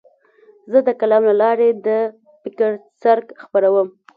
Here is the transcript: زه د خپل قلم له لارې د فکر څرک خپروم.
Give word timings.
زه 0.71 0.79
د 0.83 0.83
خپل 0.89 0.95
قلم 0.99 1.23
له 1.29 1.35
لارې 1.41 1.69
د 1.85 1.89
فکر 2.41 2.69
څرک 3.01 3.25
خپروم. 3.43 3.87